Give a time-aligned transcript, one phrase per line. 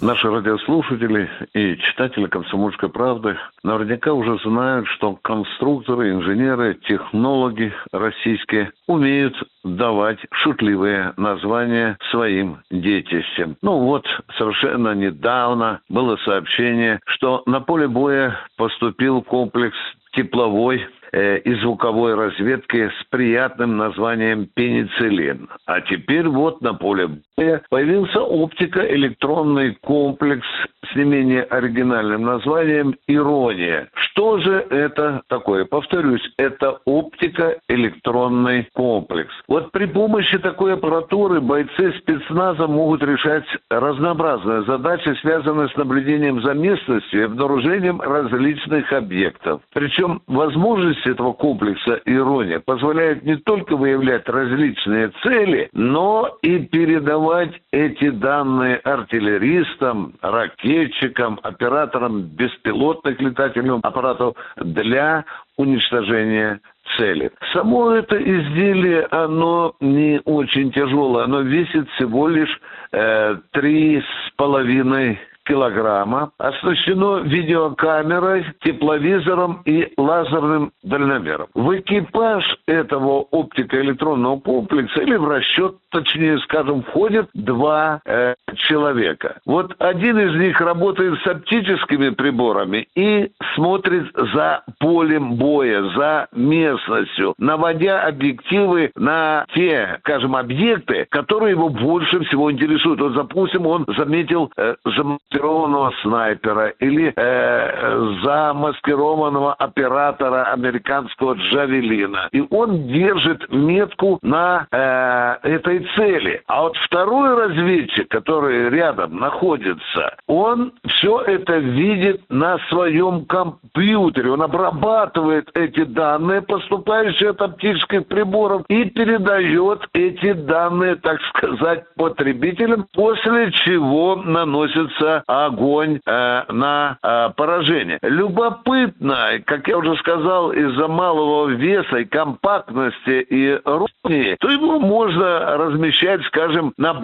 [0.00, 9.34] наши радиослушатели и читатели «Комсомольской правды» наверняка уже знают, что конструкторы, инженеры, технологи российские умеют
[9.64, 13.56] давать шутливые названия своим детищам.
[13.62, 14.06] Ну вот,
[14.36, 19.76] совершенно недавно было сообщение, что на поле боя поступил комплекс
[20.12, 25.48] тепловой и звуковой разведки с приятным названием пенициллин.
[25.66, 30.46] А теперь вот на поле боя появился оптико-электронный комплекс
[30.92, 33.88] с не менее оригинальным названием «Ирония».
[34.18, 35.64] Что же это такое?
[35.64, 39.32] Повторюсь, это оптико-электронный комплекс.
[39.46, 46.54] Вот при помощи такой аппаратуры бойцы спецназа могут решать разнообразные задачи, связанные с наблюдением за
[46.54, 49.62] местностью и обнаружением различных объектов.
[49.72, 57.52] Причем возможность Сущность этого комплекса ирония позволяет не только выявлять различные цели, но и передавать
[57.72, 64.07] эти данные артиллеристам, ракетчикам, операторам беспилотных летательных аппаратов
[64.56, 65.24] для
[65.56, 66.60] уничтожения
[66.96, 67.30] цели.
[67.52, 72.60] Само это изделие, оно не очень тяжелое, оно весит всего лишь
[72.92, 81.48] э, три с половиной килограмма, оснащено видеокамерой, тепловизором и лазерным дальномером.
[81.54, 89.38] В экипаж этого оптико-электронного комплекса или в расчет, точнее скажем, входят два э, человека.
[89.46, 97.34] Вот один из них работает с оптическими приборами и смотрит за полем боя, за местностью,
[97.38, 103.00] наводя объективы на те, скажем, объекты, которые его больше всего интересуют.
[103.00, 112.28] Вот, допустим, он заметил э, замаскированного снайпера или э, замаскированного оператора американского джавелина.
[112.32, 116.42] И он держит метку на э, этой цели.
[116.46, 124.30] А вот второй разведчик, который рядом находится, он все это видит на своем компьютере.
[124.32, 132.86] Он обрабатывает эти данные, поступающие от оптических приборов, и передает эти данные, так сказать, потребителям,
[132.92, 137.98] после чего наносится огонь э, на э, поражение.
[138.02, 145.56] Любопытно, как я уже сказал, из-за малого веса и компактности и рухни, то его можно
[145.56, 146.94] размещать, скажем, на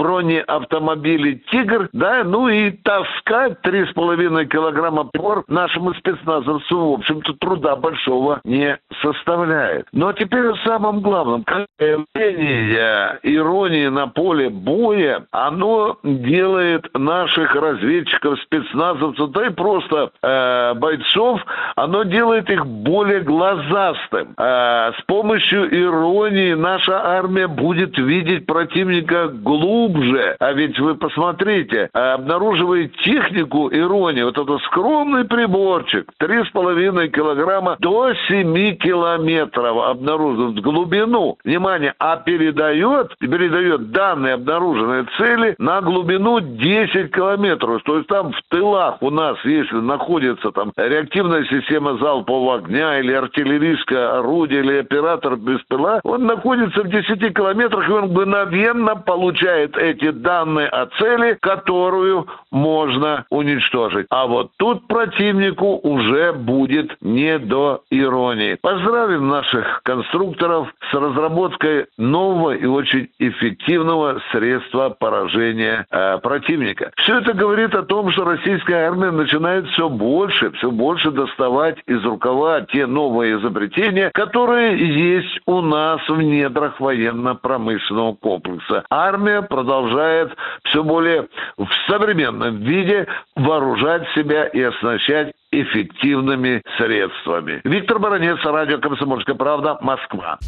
[1.50, 8.78] «Тигр», да, ну и таскать 3,5 килограмма пор нашему спецназовцу, в общем-то, труда большого не
[9.03, 9.87] составляет.
[9.93, 11.45] Но теперь о самом главном.
[11.45, 20.75] Как явление иронии на поле боя, оно делает наших разведчиков, спецназовцев, да и просто э,
[20.75, 21.41] бойцов,
[21.77, 24.34] оно делает их более глазастым.
[24.37, 30.37] Э, с помощью иронии наша армия будет видеть противника глубже.
[30.41, 38.12] А ведь вы посмотрите, э, обнаруживает технику иронии, вот этот скромный приборчик, 3,5 килограмма до
[38.29, 41.37] 7 километров обнаруживает глубину.
[41.45, 47.83] Внимание, а передает, передает данные обнаруженные цели на глубину 10 километров.
[47.84, 53.13] То есть там в тылах у нас, если находится там реактивная система залпового огня или
[53.13, 60.11] артиллерийское орудие или оператор беспила, он находится в 10 километрах, и он мгновенно получает эти
[60.11, 61.03] данные о цели,
[61.41, 64.06] которую можно уничтожить.
[64.10, 68.56] А вот тут противнику уже будет не до иронии.
[68.60, 76.92] Поздравим наших конструкторов с разработкой нового и очень эффективного средства поражения э, противника.
[76.97, 82.03] Все это говорит о том, что российская армия начинает все больше, все больше доставать из
[82.04, 88.84] рукава те новые изобретения, которые есть у нас в недрах военно-промышленного комплекса.
[88.91, 90.33] Армия продолжает
[90.65, 91.27] все более
[91.57, 97.61] в современном виде вооружать себя и оснащать эффективными средствами.
[97.65, 100.39] Виктор Баранец, радио «Комсомольская правда», Москва.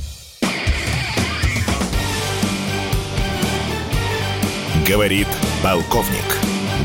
[4.89, 5.27] Говорит
[5.65, 6.29] полковник.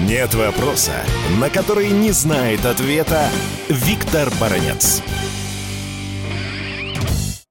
[0.09, 1.05] Нет вопроса,
[1.39, 3.29] на который не знает ответа
[3.69, 5.03] Виктор Баранец.